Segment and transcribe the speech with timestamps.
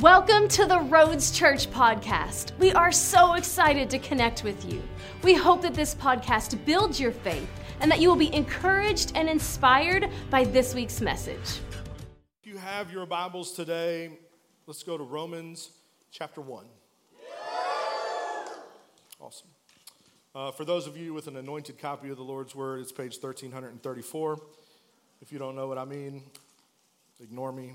[0.00, 2.56] Welcome to the Roads Church podcast.
[2.58, 4.82] We are so excited to connect with you.
[5.22, 7.50] We hope that this podcast builds your faith
[7.82, 11.60] and that you will be encouraged and inspired by this week's message.
[12.42, 14.18] If you have your Bibles today,
[14.66, 15.68] let's go to Romans
[16.10, 16.64] chapter 1.
[19.20, 19.48] Awesome.
[20.34, 23.18] Uh, for those of you with an anointed copy of the Lord's Word, it's page
[23.20, 24.40] 1334.
[25.20, 26.22] If you don't know what I mean,
[27.20, 27.74] ignore me.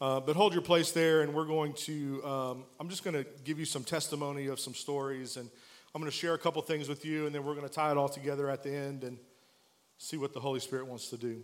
[0.00, 3.24] Uh, but hold your place there, and we're going to, um, I'm just going to
[3.44, 5.48] give you some testimony of some stories, and
[5.94, 7.92] I'm going to share a couple things with you, and then we're going to tie
[7.92, 9.16] it all together at the end and
[9.98, 11.42] see what the Holy Spirit wants to do.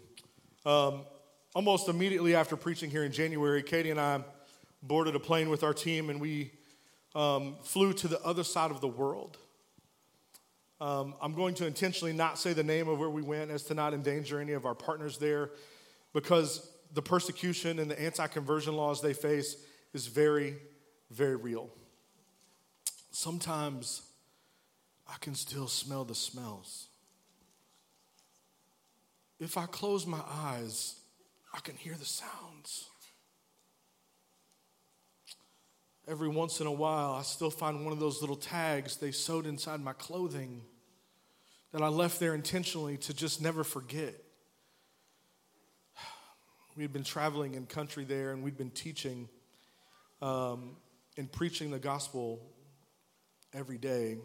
[0.67, 1.03] Um,
[1.55, 4.25] almost immediately after preaching here in January, Katie and I
[4.83, 6.51] boarded a plane with our team, and we
[7.15, 9.39] um, flew to the other side of the world.
[10.81, 13.75] Um, I'm going to intentionally not say the name of where we went as to
[13.75, 15.51] not endanger any of our partners there
[16.13, 19.57] because the persecution and the anti conversion laws they face
[19.93, 20.57] is very,
[21.11, 21.71] very real.
[23.11, 24.03] Sometimes
[25.09, 26.89] I can still smell the smells.
[29.39, 31.01] If I close my eyes,
[31.55, 32.89] I can hear the sounds.
[36.07, 39.47] Every once in a while, I still find one of those little tags they sewed
[39.47, 40.63] inside my clothing
[41.73, 44.15] that I left there intentionally to just never forget.
[46.81, 49.29] We had been traveling in country there and we'd been teaching
[50.23, 50.77] um,
[51.19, 52.41] and preaching the gospel
[53.53, 54.17] every day.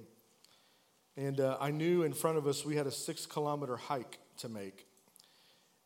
[1.18, 4.48] And uh, I knew in front of us we had a six kilometer hike to
[4.48, 4.88] make.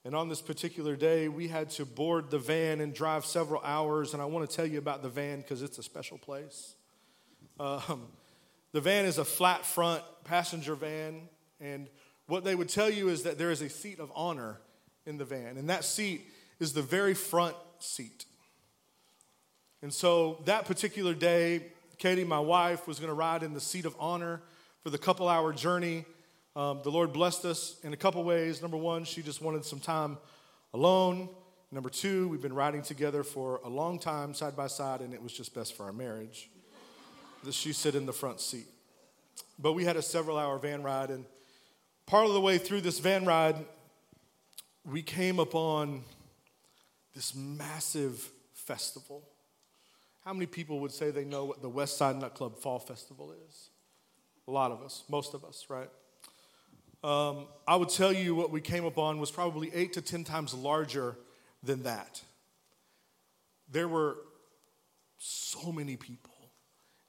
[0.06, 4.14] And on this particular day, we had to board the van and drive several hours.
[4.14, 6.76] And I want to tell you about the van because it's a special place.
[7.60, 8.10] Um,
[8.74, 11.30] the van is a flat front passenger van.
[11.60, 11.90] And
[12.28, 14.62] what they would tell you is that there is a seat of honor
[15.08, 15.58] in the van.
[15.58, 16.28] And that seat
[16.60, 18.26] is the very front seat.
[19.82, 23.86] And so that particular day, Katie, my wife, was going to ride in the seat
[23.86, 24.42] of honor
[24.84, 26.06] for the couple hour journey.
[26.56, 28.62] Um, the Lord blessed us in a couple ways.
[28.62, 30.18] Number one, she just wanted some time
[30.74, 31.30] alone.
[31.72, 35.22] Number two, we've been riding together for a long time, side by side, and it
[35.22, 36.50] was just best for our marriage
[37.44, 38.68] that she sit in the front seat.
[39.58, 41.26] But we had a several hour van ride, and
[42.06, 43.56] part of the way through this van ride,
[44.84, 46.02] we came upon
[47.16, 49.28] this massive festival.
[50.24, 53.34] How many people would say they know what the West Side Nut Club Fall Festival
[53.48, 53.70] is?
[54.48, 55.90] A lot of us, most of us, right?
[57.04, 60.54] Um, I would tell you what we came upon was probably eight to ten times
[60.54, 61.16] larger
[61.64, 62.22] than that.
[63.72, 64.18] There were
[65.18, 66.34] so many people,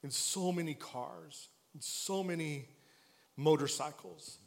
[0.03, 2.69] and so many cars, and so many
[3.37, 4.39] motorcycles.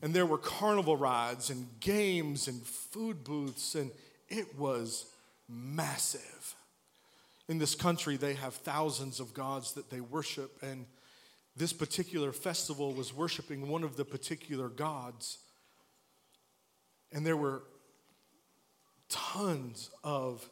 [0.00, 3.90] And there were carnival rides and games and food booths, and
[4.32, 5.06] it was
[5.48, 6.54] massive.
[7.48, 10.86] In this country, they have thousands of gods that they worship, and
[11.54, 15.38] this particular festival was worshiping one of the particular gods.
[17.12, 17.62] And there were
[19.10, 20.48] tons of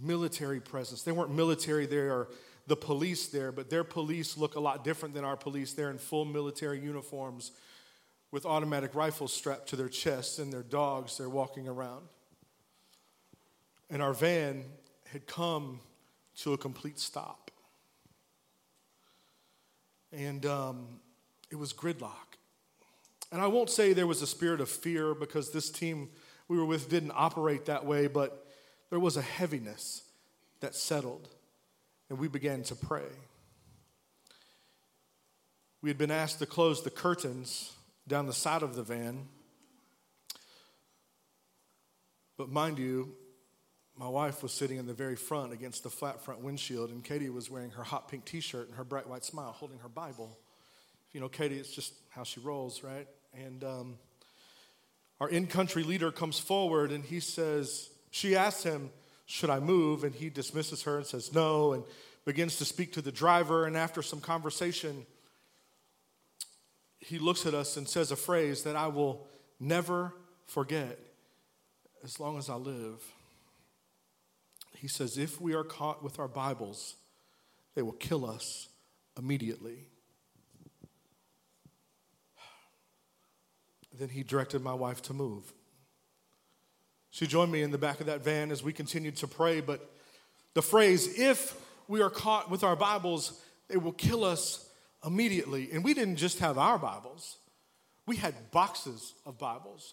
[0.00, 1.02] military presence.
[1.02, 2.28] They weren't military they are
[2.68, 5.72] the police there, but their police look a lot different than our police.
[5.72, 7.50] They're in full military uniforms
[8.30, 12.06] with automatic rifles strapped to their chests and their dogs, they're walking around.
[13.90, 14.64] And our van
[15.12, 15.80] had come
[16.38, 17.50] to a complete stop.
[20.12, 21.00] And um,
[21.50, 22.38] it was gridlock.
[23.32, 26.08] And I won't say there was a spirit of fear because this team
[26.48, 28.44] we were with didn't operate that way, but
[28.90, 30.02] there was a heaviness
[30.58, 31.28] that settled,
[32.08, 33.06] and we began to pray.
[35.80, 37.72] We had been asked to close the curtains
[38.08, 39.28] down the side of the van.
[42.36, 43.14] But mind you,
[44.00, 47.28] my wife was sitting in the very front against the flat front windshield, and Katie
[47.28, 50.38] was wearing her hot pink t shirt and her bright white smile, holding her Bible.
[51.12, 53.06] You know, Katie, it's just how she rolls, right?
[53.34, 53.98] And um,
[55.20, 58.88] our in country leader comes forward and he says, She asks him,
[59.26, 60.02] Should I move?
[60.02, 61.84] And he dismisses her and says, No, and
[62.24, 63.66] begins to speak to the driver.
[63.66, 65.04] And after some conversation,
[67.00, 69.26] he looks at us and says a phrase that I will
[69.58, 70.14] never
[70.46, 70.98] forget
[72.02, 73.04] as long as I live.
[74.80, 76.96] He says, If we are caught with our Bibles,
[77.74, 78.68] they will kill us
[79.18, 79.86] immediately.
[83.98, 85.52] Then he directed my wife to move.
[87.10, 89.90] She joined me in the back of that van as we continued to pray, but
[90.54, 93.38] the phrase, if we are caught with our Bibles,
[93.68, 94.66] they will kill us
[95.04, 95.68] immediately.
[95.72, 97.36] And we didn't just have our Bibles,
[98.06, 99.92] we had boxes of Bibles.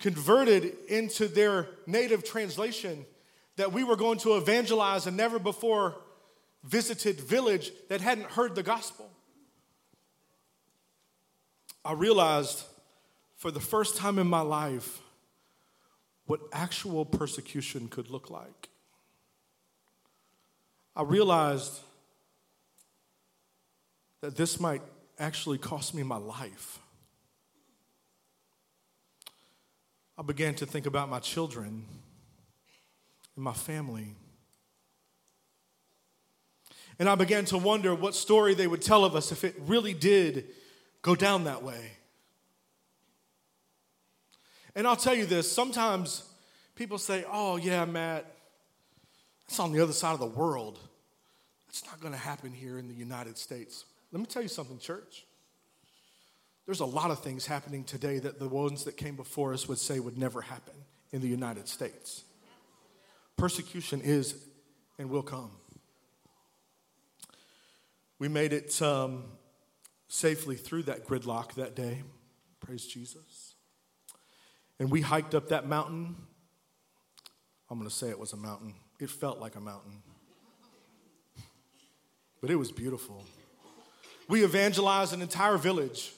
[0.00, 3.06] Converted into their native translation,
[3.56, 5.96] that we were going to evangelize a never before
[6.62, 9.10] visited village that hadn't heard the gospel.
[11.84, 12.64] I realized
[13.36, 15.00] for the first time in my life
[16.26, 18.68] what actual persecution could look like.
[20.96, 21.80] I realized
[24.22, 24.82] that this might
[25.18, 26.78] actually cost me my life.
[30.18, 31.84] I began to think about my children
[33.36, 34.14] and my family.
[36.98, 39.94] And I began to wonder what story they would tell of us if it really
[39.94, 40.46] did
[41.02, 41.92] go down that way.
[44.74, 46.24] And I'll tell you this sometimes
[46.74, 48.26] people say, oh, yeah, Matt,
[49.46, 50.78] that's on the other side of the world.
[51.66, 53.84] That's not going to happen here in the United States.
[54.12, 55.26] Let me tell you something, church.
[56.64, 59.78] There's a lot of things happening today that the ones that came before us would
[59.78, 60.74] say would never happen
[61.12, 62.24] in the United States.
[63.36, 64.34] Persecution is
[64.98, 65.50] and will come.
[68.18, 69.24] We made it um,
[70.08, 72.02] safely through that gridlock that day.
[72.60, 73.54] Praise Jesus.
[74.78, 76.16] And we hiked up that mountain.
[77.70, 78.74] I'm going to say it was a mountain.
[78.98, 80.02] It felt like a mountain,
[82.40, 83.22] but it was beautiful.
[84.28, 86.12] We evangelized an entire village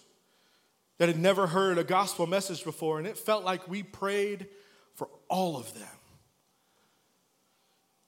[0.99, 4.47] that had never heard a gospel message before, and it felt like we prayed
[4.95, 5.98] for all of them.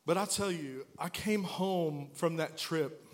[0.06, 3.06] But I tell you, I came home from that trip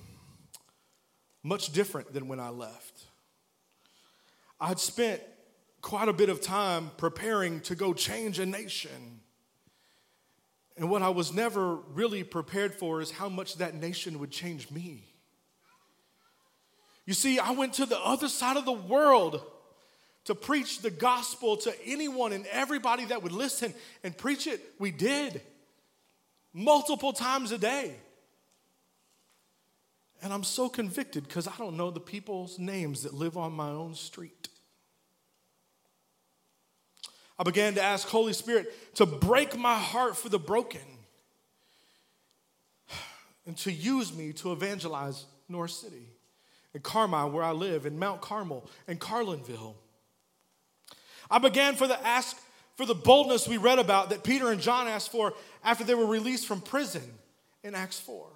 [1.42, 3.04] much different than when I left.
[4.60, 5.20] I'd spent
[5.80, 9.20] quite a bit of time preparing to go change a nation.
[10.76, 14.70] And what I was never really prepared for is how much that nation would change
[14.70, 15.04] me.
[17.06, 19.40] You see, I went to the other side of the world
[20.24, 23.72] to preach the gospel to anyone and everybody that would listen
[24.02, 24.60] and preach it.
[24.80, 25.40] We did
[26.56, 27.94] multiple times a day.
[30.22, 33.68] And I'm so convicted because I don't know the people's names that live on my
[33.68, 34.48] own street.
[37.38, 40.80] I began to ask Holy Spirit to break my heart for the broken
[43.44, 46.08] and to use me to evangelize Norris City
[46.72, 49.74] and Carmi, where I live, in Mount Carmel and Carlinville.
[51.30, 52.40] I began for the ask
[52.76, 55.32] for the boldness we read about that Peter and John asked for
[55.64, 57.02] after they were released from prison
[57.62, 58.26] in Acts 4.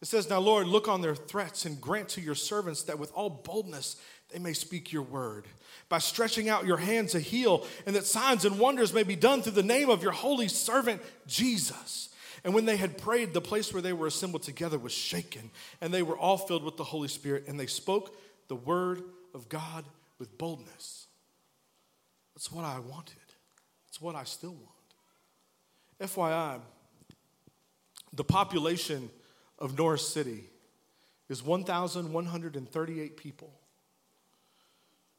[0.00, 3.10] It says, Now, Lord, look on their threats and grant to your servants that with
[3.12, 3.96] all boldness
[4.32, 5.46] they may speak your word,
[5.88, 9.42] by stretching out your hand to heal, and that signs and wonders may be done
[9.42, 12.08] through the name of your holy servant, Jesus.
[12.42, 15.50] And when they had prayed, the place where they were assembled together was shaken,
[15.80, 18.16] and they were all filled with the Holy Spirit, and they spoke
[18.48, 19.02] the word
[19.32, 19.84] of God
[20.18, 21.03] with boldness.
[22.34, 23.18] That's what I wanted.
[23.88, 24.70] It's what I still want.
[26.00, 26.60] FYI,
[28.12, 29.10] the population
[29.58, 30.44] of Norris City
[31.28, 33.52] is 1,138 people.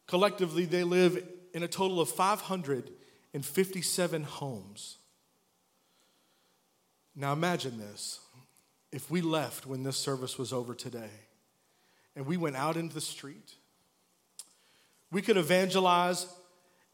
[0.07, 1.23] Collectively, they live
[1.53, 4.97] in a total of 557 homes.
[7.15, 8.19] Now imagine this.
[8.91, 11.09] If we left when this service was over today
[12.15, 13.55] and we went out into the street,
[15.11, 16.27] we could evangelize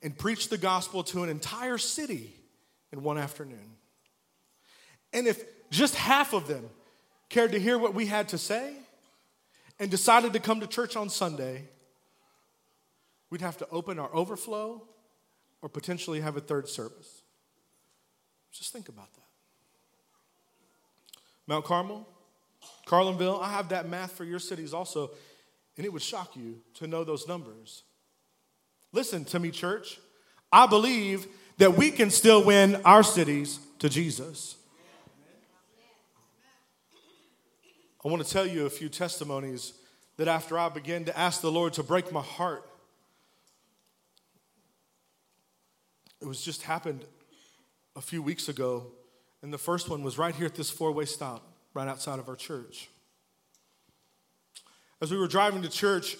[0.01, 2.33] and preach the gospel to an entire city
[2.91, 3.75] in one afternoon.
[5.13, 6.69] And if just half of them
[7.29, 8.73] cared to hear what we had to say
[9.79, 11.63] and decided to come to church on Sunday,
[13.29, 14.83] we'd have to open our overflow
[15.61, 17.21] or potentially have a third service.
[18.51, 19.21] Just think about that.
[21.47, 22.07] Mount Carmel,
[22.85, 25.11] Carlinville, I have that math for your cities also,
[25.77, 27.83] and it would shock you to know those numbers.
[28.93, 29.99] Listen to me, church.
[30.51, 34.55] I believe that we can still win our cities to Jesus.
[38.03, 39.73] I want to tell you a few testimonies
[40.17, 42.67] that after I began to ask the Lord to break my heart,
[46.19, 47.05] it was just happened
[47.95, 48.87] a few weeks ago.
[49.41, 52.27] And the first one was right here at this four way stop, right outside of
[52.27, 52.89] our church.
[55.01, 56.17] As we were driving to church,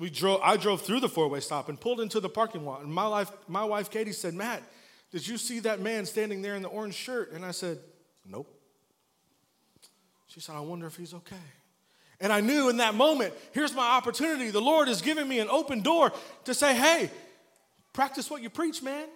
[0.00, 2.82] we drove, I drove through the four way stop and pulled into the parking lot.
[2.82, 4.62] And my, life, my wife, Katie, said, Matt,
[5.12, 7.32] did you see that man standing there in the orange shirt?
[7.32, 7.78] And I said,
[8.24, 8.48] Nope.
[10.28, 11.36] She said, I wonder if he's okay.
[12.20, 14.50] And I knew in that moment, here's my opportunity.
[14.50, 16.12] The Lord is giving me an open door
[16.44, 17.10] to say, hey,
[17.92, 19.06] practice what you preach, man.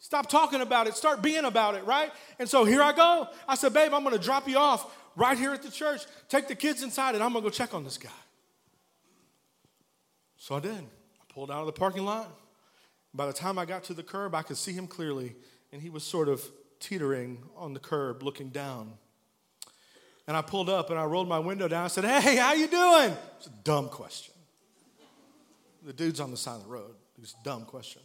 [0.00, 2.10] Stop talking about it, start being about it, right?
[2.38, 3.28] And so here I go.
[3.48, 6.02] I said, babe, I'm gonna drop you off right here at the church.
[6.28, 8.10] Take the kids inside, and I'm gonna go check on this guy.
[10.40, 10.72] So I did.
[10.72, 12.34] I pulled out of the parking lot.
[13.12, 15.36] By the time I got to the curb, I could see him clearly,
[15.70, 16.42] and he was sort of
[16.80, 18.94] teetering on the curb looking down.
[20.26, 21.84] And I pulled up and I rolled my window down.
[21.84, 23.14] I said, Hey, how you doing?
[23.36, 24.34] It's a dumb question.
[25.82, 26.94] The dude's on the side of the road.
[27.20, 28.02] It's a dumb question.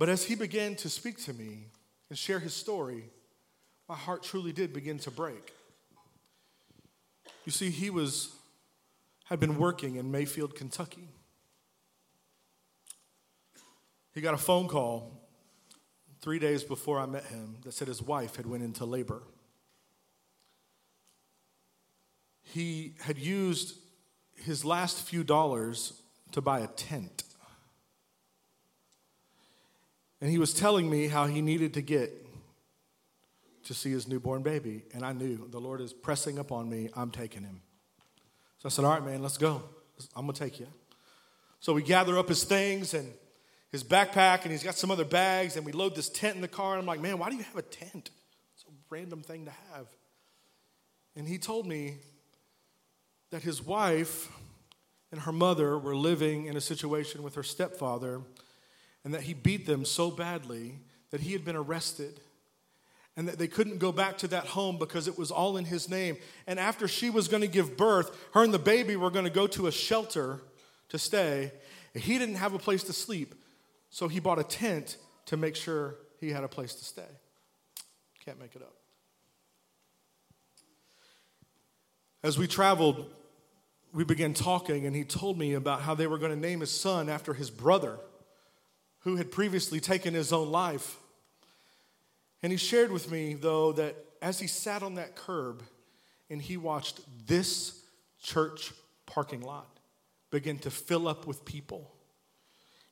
[0.00, 1.66] But as he began to speak to me
[2.08, 3.04] and share his story,
[3.88, 5.52] my heart truly did begin to break.
[7.44, 8.34] You see, he was
[9.28, 11.08] had been working in Mayfield, Kentucky.
[14.14, 15.12] He got a phone call
[16.20, 19.22] three days before I met him that said his wife had went into labor.
[22.42, 23.76] He had used
[24.34, 26.00] his last few dollars
[26.32, 27.24] to buy a tent.
[30.20, 32.26] And he was telling me how he needed to get
[33.64, 34.84] to see his newborn baby.
[34.94, 37.60] And I knew the Lord is pressing upon me, I'm taking him.
[38.58, 39.62] So I said, All right, man, let's go.
[40.14, 40.66] I'm going to take you.
[41.60, 43.12] So we gather up his things and
[43.70, 46.48] his backpack, and he's got some other bags, and we load this tent in the
[46.48, 46.72] car.
[46.72, 48.10] And I'm like, Man, why do you have a tent?
[48.54, 49.86] It's a random thing to have.
[51.16, 51.96] And he told me
[53.30, 54.30] that his wife
[55.10, 58.20] and her mother were living in a situation with her stepfather,
[59.04, 62.20] and that he beat them so badly that he had been arrested
[63.18, 65.90] and that they couldn't go back to that home because it was all in his
[65.90, 66.16] name.
[66.46, 69.30] And after she was going to give birth, her and the baby were going to
[69.30, 70.40] go to a shelter
[70.90, 71.50] to stay.
[71.94, 73.34] He didn't have a place to sleep,
[73.90, 77.10] so he bought a tent to make sure he had a place to stay.
[78.24, 78.76] Can't make it up.
[82.22, 83.04] As we traveled,
[83.92, 86.70] we began talking, and he told me about how they were going to name his
[86.70, 87.98] son after his brother,
[89.00, 90.98] who had previously taken his own life.
[92.42, 95.62] And he shared with me, though, that as he sat on that curb
[96.30, 97.82] and he watched this
[98.22, 98.72] church
[99.06, 99.68] parking lot
[100.30, 101.90] begin to fill up with people,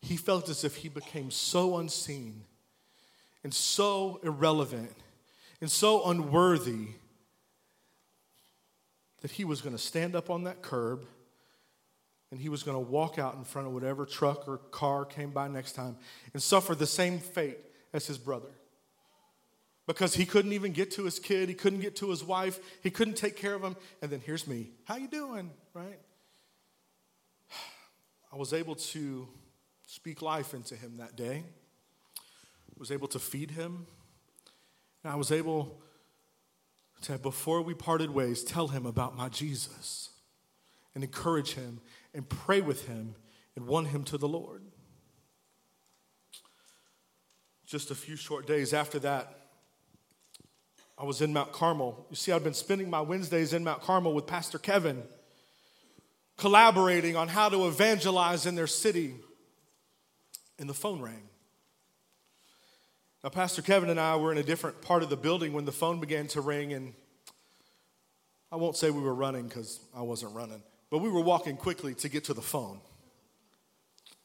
[0.00, 2.42] he felt as if he became so unseen
[3.44, 4.92] and so irrelevant
[5.60, 6.88] and so unworthy
[9.22, 11.04] that he was going to stand up on that curb
[12.30, 15.30] and he was going to walk out in front of whatever truck or car came
[15.30, 15.96] by next time
[16.32, 17.58] and suffer the same fate
[17.92, 18.50] as his brother
[19.86, 22.90] because he couldn't even get to his kid he couldn't get to his wife he
[22.90, 23.76] couldn't take care of him.
[24.02, 24.70] And then here's me.
[24.84, 25.50] How you doing?
[25.72, 25.98] Right?
[28.32, 29.28] I was able to
[29.86, 31.44] speak life into him that day.
[32.18, 33.86] I was able to feed him.
[35.04, 35.80] And i was able
[37.02, 40.10] to before we parted ways tell him about my jesus
[40.94, 41.80] and encourage him
[42.14, 43.14] and pray with him
[43.54, 44.62] and won him to the lord.
[47.66, 49.45] Just a few short days after that
[50.98, 52.06] I was in Mount Carmel.
[52.10, 55.02] You see, I'd been spending my Wednesdays in Mount Carmel with Pastor Kevin,
[56.36, 59.14] collaborating on how to evangelize in their city.
[60.58, 61.28] And the phone rang.
[63.22, 65.72] Now, Pastor Kevin and I were in a different part of the building when the
[65.72, 66.94] phone began to ring, and
[68.50, 71.92] I won't say we were running because I wasn't running, but we were walking quickly
[71.94, 72.80] to get to the phone.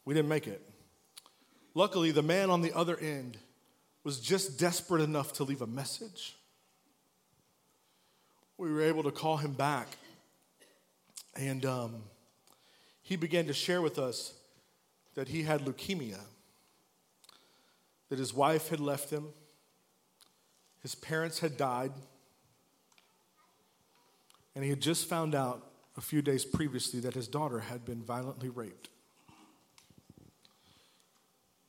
[0.05, 0.61] We didn't make it.
[1.73, 3.37] Luckily, the man on the other end
[4.03, 6.35] was just desperate enough to leave a message
[8.61, 9.87] we were able to call him back.
[11.35, 12.03] And um,
[13.01, 14.35] he began to share with us
[15.15, 16.19] that he had leukemia,
[18.09, 19.29] that his wife had left him,
[20.83, 21.91] his parents had died,
[24.53, 25.65] and he had just found out
[25.97, 28.89] a few days previously that his daughter had been violently raped.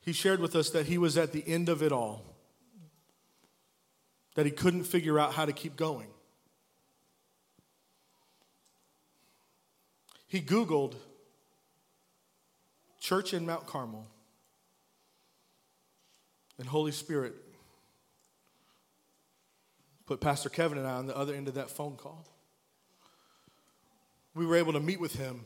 [0.03, 2.37] He shared with us that he was at the end of it all,
[4.35, 6.12] that he couldn't figure out how to keep going.
[10.33, 10.95] He Googled
[12.99, 14.07] church in Mount Carmel,
[16.59, 17.35] and Holy Spirit
[20.07, 22.27] put Pastor Kevin and I on the other end of that phone call.
[24.35, 25.45] We were able to meet with him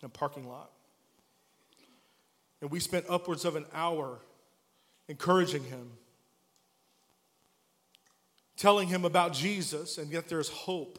[0.00, 0.70] in a parking lot.
[2.62, 4.18] And we spent upwards of an hour
[5.08, 5.90] encouraging him,
[8.56, 10.98] telling him about Jesus, and yet there's hope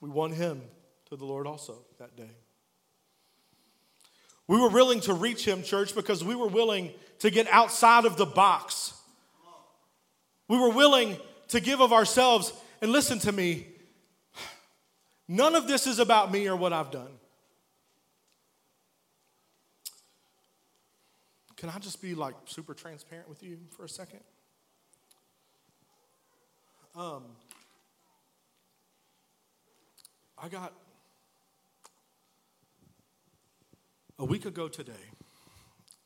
[0.00, 0.62] We won him
[1.08, 2.30] to the Lord also that day.
[4.48, 8.16] We were willing to reach him, church, because we were willing to get outside of
[8.16, 8.94] the box.
[10.48, 11.16] We were willing
[11.48, 12.52] to give of ourselves.
[12.80, 13.66] And listen to me,
[15.26, 17.10] none of this is about me or what I've done.
[21.56, 24.20] Can I just be like super transparent with you for a second?
[26.94, 27.24] Um,
[30.46, 30.72] I got
[34.16, 34.92] a week ago today,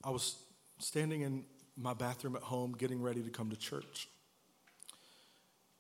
[0.03, 0.37] I was
[0.79, 1.45] standing in
[1.77, 4.09] my bathroom at home getting ready to come to church.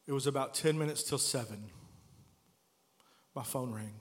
[0.06, 1.70] It was about 10 minutes till 7.
[3.34, 3.94] My phone rang.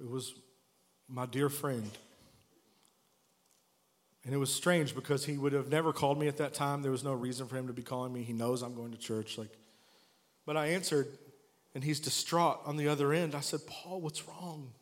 [0.00, 0.32] It was
[1.10, 1.90] my dear friend.
[4.24, 6.80] And it was strange because he would have never called me at that time.
[6.80, 8.22] There was no reason for him to be calling me.
[8.22, 9.36] He knows I'm going to church.
[9.36, 9.50] Like,
[10.48, 11.08] but I answered,
[11.74, 13.34] and he's distraught on the other end.
[13.34, 14.72] I said, Paul, what's wrong?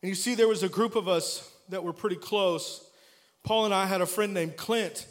[0.00, 2.82] And you see, there was a group of us that were pretty close.
[3.42, 5.06] Paul and I had a friend named Clint,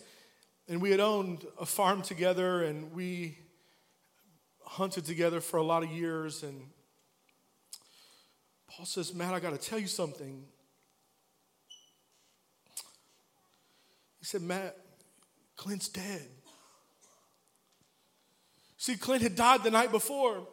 [0.67, 3.37] and we had owned a farm together, and we
[4.65, 6.41] hunted together for a lot of years.
[6.41, 6.59] And
[8.67, 10.43] Paul says, Matt, I got to tell you something.
[14.17, 14.75] He said, Matt,
[15.55, 16.29] Clint's dead.
[18.79, 20.47] See, Clint had died the night before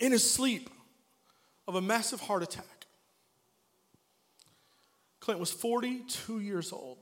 [0.00, 0.68] in his sleep
[1.68, 2.86] of a massive heart attack.
[5.20, 6.98] Clint was 42 years old.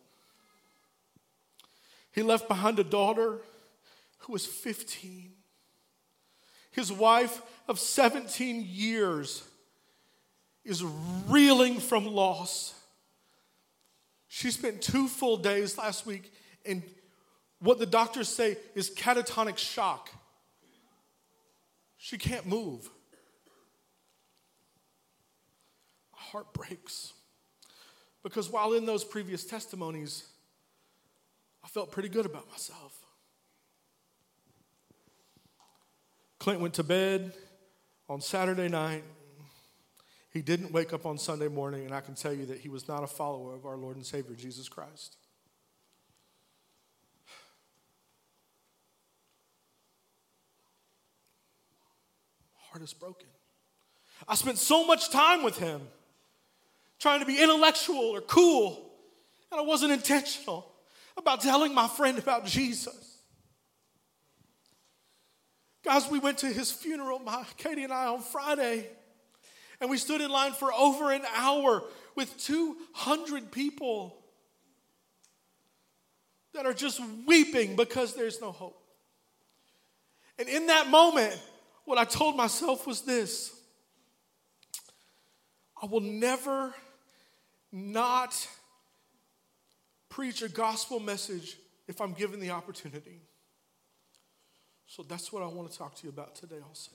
[2.13, 3.39] He left behind a daughter
[4.19, 5.33] who was 15.
[6.71, 9.45] His wife of 17 years
[10.63, 10.85] is
[11.27, 12.75] reeling from loss.
[14.29, 16.31] She spent two full days last week
[16.67, 16.83] in
[17.65, 20.11] what the doctors say is catatonic shock.
[21.97, 22.89] She can't move.
[26.13, 27.13] My heart breaks.
[28.23, 30.25] Because while in those previous testimonies,
[31.65, 32.93] I felt pretty good about myself.
[36.39, 37.33] Clint went to bed
[38.09, 39.05] on Saturday night
[40.35, 42.89] he didn't wake up on Sunday morning, and I can tell you that he was
[42.89, 45.17] not a follower of our Lord and Savior, Jesus Christ.
[52.75, 53.29] Heart is broken.
[54.27, 55.81] I spent so much time with him
[56.99, 58.91] trying to be intellectual or cool,
[59.53, 60.67] and I wasn't intentional
[61.17, 63.19] about telling my friend about Jesus.
[65.85, 68.89] Guys, we went to his funeral, my, Katie and I, on Friday.
[69.81, 71.85] And we stood in line for over an hour
[72.17, 74.17] with 200 people
[76.55, 78.83] that are just weeping because there's no hope.
[80.41, 81.41] And in that moment,
[81.85, 83.53] what I told myself was this
[85.81, 86.75] I will never
[87.71, 88.49] not
[90.09, 91.57] preach a gospel message
[91.89, 93.21] if I'm given the opportunity.
[94.87, 96.93] So that's what I want to talk to you about today, also.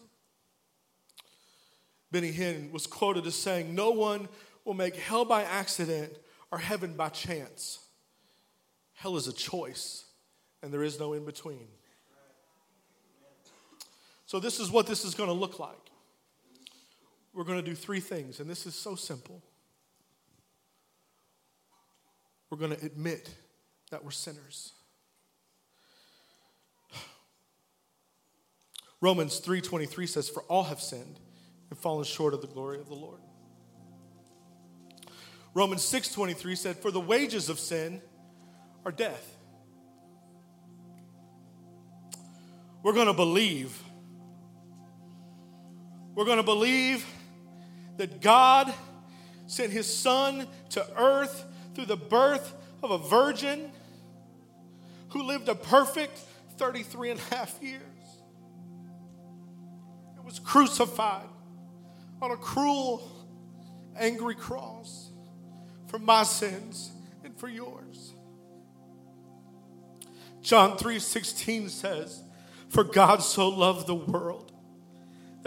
[2.11, 4.29] Benny Hinn was quoted as saying, No one
[4.63, 6.17] will make hell by accident
[6.51, 7.79] or heaven by chance.
[8.93, 10.05] Hell is a choice,
[10.63, 11.67] and there is no in between.
[14.29, 15.89] So, this is what this is going to look like.
[17.33, 19.41] We're going to do three things, and this is so simple.
[22.51, 23.27] We're going to admit
[23.89, 24.73] that we're sinners.
[29.01, 31.19] Romans 3:23 says for all have sinned
[31.71, 33.21] and fallen short of the glory of the Lord.
[35.55, 37.99] Romans 6:23 said, "For the wages of sin
[38.85, 39.37] are death."
[42.83, 43.85] We're going to believe.
[46.19, 47.05] We're going to believe
[47.95, 48.73] that God
[49.47, 52.53] sent his son to earth through the birth
[52.83, 53.71] of a virgin
[55.11, 56.19] who lived a perfect
[56.57, 57.81] 33 and a half years.
[60.17, 61.29] It was crucified
[62.21, 63.09] on a cruel,
[63.95, 65.11] angry cross
[65.87, 66.91] for my sins
[67.23, 68.13] and for yours.
[70.41, 72.21] John 3:16 says,
[72.67, 74.48] "For God so loved the world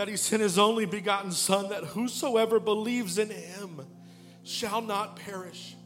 [0.03, 3.81] that he sent his only begotten son that whosoever believes in him
[4.43, 5.77] shall not perish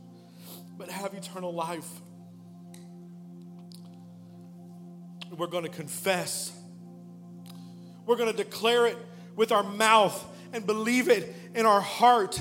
[0.78, 1.86] but have eternal life."
[5.36, 6.50] We're going to confess.
[8.06, 8.96] We're going to declare it
[9.34, 12.40] with our mouth and believe it in our heart.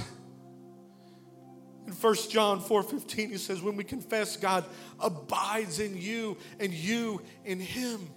[1.87, 4.63] In 1 John 4:15 he says when we confess God
[4.97, 8.07] abides in you and you in him.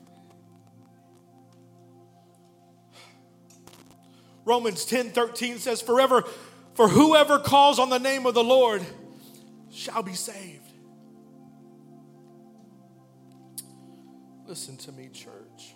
[4.48, 6.24] Romans 10:13 says forever
[6.72, 8.82] for whoever calls on the name of the Lord
[9.70, 10.72] shall be saved.
[14.46, 15.74] Listen to me church.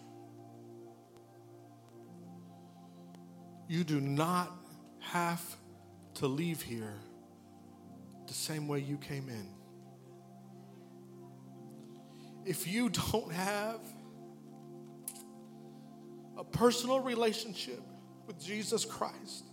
[3.69, 4.51] You do not
[5.01, 5.43] have
[6.15, 6.95] to leave here
[8.27, 9.49] the same way you came in.
[12.47, 13.81] If you don't have
[16.39, 17.83] a personal relationship
[18.27, 19.45] with Jesus Christ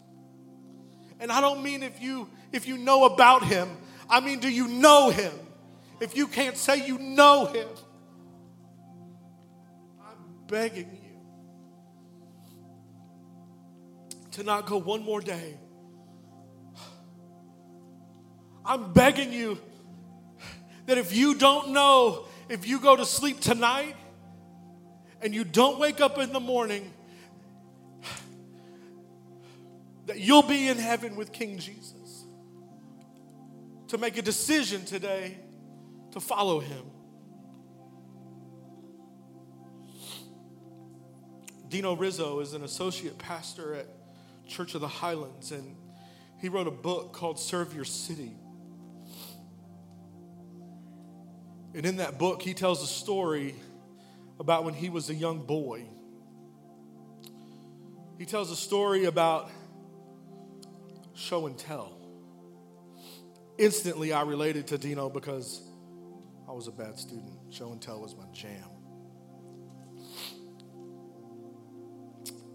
[1.19, 3.69] And I don't mean if you if you know about him.
[4.09, 5.33] I mean, do you know him?
[5.99, 7.67] If you can't say you know him,
[10.01, 11.09] I'm begging you
[14.31, 15.57] to not go one more day.
[18.65, 19.59] I'm begging you
[20.85, 23.95] that if you don't know, if you go to sleep tonight
[25.21, 26.93] and you don't wake up in the morning,
[30.09, 32.25] that you'll be in heaven with King Jesus.
[33.89, 35.37] To make a decision today
[36.13, 36.83] to follow him.
[41.67, 43.85] Dino Rizzo is an associate pastor at
[44.47, 45.75] Church of the Highlands, and
[46.39, 48.31] he wrote a book called Serve Your City.
[51.75, 53.53] And in that book, he tells a story
[54.39, 55.83] about when he was a young boy.
[58.17, 59.51] He tells a story about
[61.19, 61.97] show and tell.
[63.57, 65.61] Instantly, I related to Dino because
[66.47, 67.33] I was a bad student.
[67.49, 68.69] Show and tell was my jam.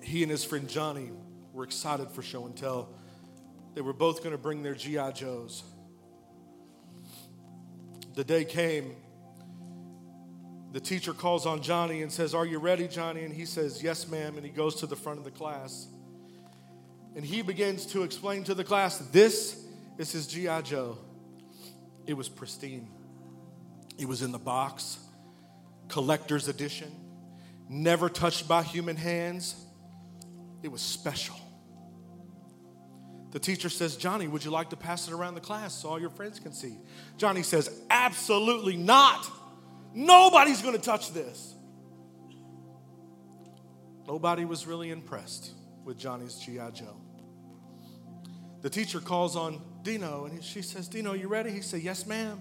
[0.03, 1.11] He and his friend Johnny
[1.53, 2.88] were excited for show and tell.
[3.74, 5.12] They were both going to bring their G.I.
[5.12, 5.62] Joes.
[8.14, 8.94] The day came,
[10.72, 13.24] the teacher calls on Johnny and says, Are you ready, Johnny?
[13.24, 14.37] And he says, Yes, ma'am.
[14.37, 15.88] And he goes to the front of the class.
[17.16, 19.62] And he begins to explain to the class, This
[19.98, 20.62] is his G.I.
[20.62, 20.98] Joe.
[22.07, 22.88] It was pristine,
[23.98, 24.98] it was in the box,
[25.88, 26.92] collector's edition,
[27.68, 29.55] never touched by human hands.
[30.62, 31.37] It was special.
[33.33, 36.00] The teacher says, Johnny, would you like to pass it around the class so all
[36.00, 36.77] your friends can see?
[37.16, 39.29] Johnny says, Absolutely not.
[39.92, 41.55] Nobody's going to touch this.
[44.07, 45.50] Nobody was really impressed
[45.85, 46.70] with Johnny's G.I.
[46.70, 46.96] Joe.
[48.64, 51.50] The teacher calls on Dino and she says, Dino, you ready?
[51.50, 52.40] He said, Yes, ma'am.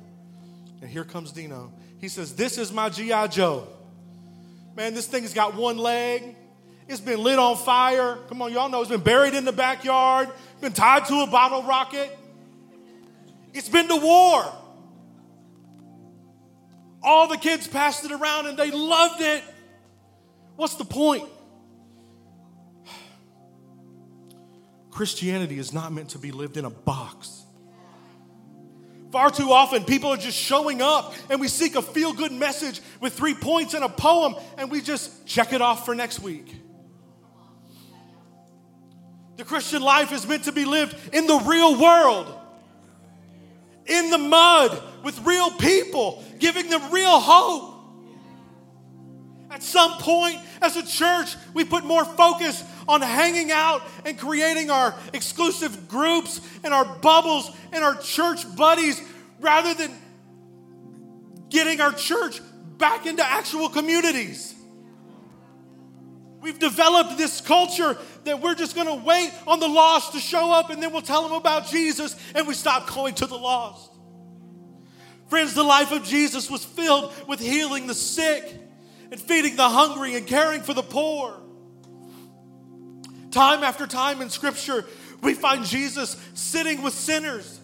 [0.79, 1.73] And here comes Dino.
[1.99, 3.27] He says, This is my G.I.
[3.27, 3.67] Joe.
[4.73, 6.37] Man, this thing's got one leg.
[6.87, 8.19] It's been lit on fire.
[8.29, 10.29] Come on, y'all know it's been buried in the backyard,
[10.61, 12.17] been tied to a bottle rocket.
[13.53, 14.45] It's been to war.
[17.03, 19.43] All the kids passed it around and they loved it.
[20.55, 21.27] What's the point?
[24.93, 27.43] Christianity is not meant to be lived in a box.
[29.11, 32.81] Far too often, people are just showing up and we seek a feel good message
[32.99, 36.55] with three points and a poem and we just check it off for next week.
[39.37, 42.31] The Christian life is meant to be lived in the real world,
[43.87, 47.71] in the mud, with real people, giving them real hope.
[49.49, 54.71] At some point, as a church, we put more focus on hanging out and creating
[54.71, 59.01] our exclusive groups and our bubbles and our church buddies
[59.41, 59.91] rather than
[61.49, 62.39] getting our church
[62.77, 64.55] back into actual communities.
[66.39, 70.51] We've developed this culture that we're just going to wait on the lost to show
[70.51, 73.91] up and then we'll tell them about Jesus and we stop going to the lost.
[75.27, 78.62] Friends, the life of Jesus was filled with healing the sick
[79.13, 81.39] and feeding the hungry and caring for the poor.
[83.29, 84.83] Time after time in Scripture,
[85.21, 87.61] we find Jesus sitting with sinners.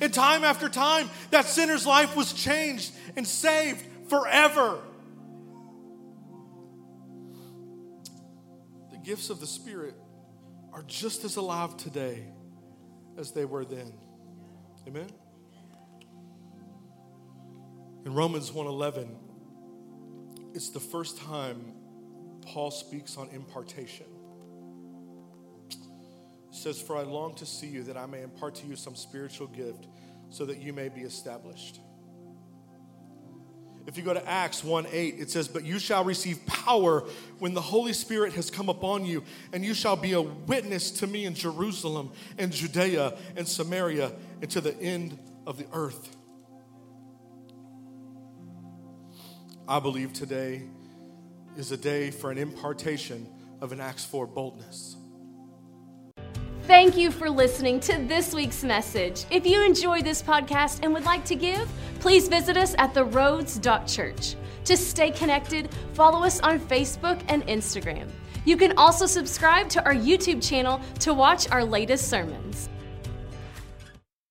[0.00, 4.78] And time after time, that sinner's life was changed and saved forever.
[8.92, 9.96] The gifts of the Spirit
[10.72, 12.28] are just as alive today
[13.18, 13.92] as they were then.
[14.86, 15.10] Amen.
[18.04, 19.21] In Romans 1:11,
[20.54, 21.74] it's the first time
[22.42, 24.06] Paul speaks on impartation.
[25.70, 25.76] It
[26.50, 29.46] says, For I long to see you that I may impart to you some spiritual
[29.46, 29.86] gift
[30.30, 31.80] so that you may be established.
[33.86, 37.04] If you go to Acts 1 8, it says, But you shall receive power
[37.38, 41.06] when the Holy Spirit has come upon you, and you shall be a witness to
[41.06, 46.16] me in Jerusalem and Judea and Samaria and to the end of the earth.
[49.68, 50.62] I believe today
[51.56, 53.28] is a day for an impartation
[53.60, 54.96] of an Acts 4 boldness.
[56.62, 59.24] Thank you for listening to this week's message.
[59.30, 61.68] If you enjoyed this podcast and would like to give,
[62.00, 64.34] please visit us at theroads.church.
[64.64, 68.08] To stay connected, follow us on Facebook and Instagram.
[68.44, 72.68] You can also subscribe to our YouTube channel to watch our latest sermons.